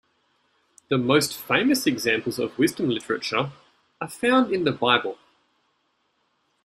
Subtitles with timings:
[0.89, 3.51] The most famous examples of wisdom literature
[4.01, 5.19] are found in the Bible.